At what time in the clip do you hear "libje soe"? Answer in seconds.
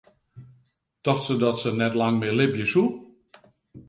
2.39-2.89